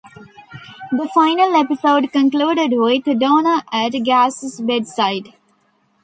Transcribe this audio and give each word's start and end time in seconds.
The 0.91 1.07
final 1.13 1.55
episode 1.55 2.11
concluded 2.11 2.71
with 2.71 3.03
Donna 3.19 3.63
at 3.71 3.89
Gaz's 3.91 4.59
bedside. 4.59 5.33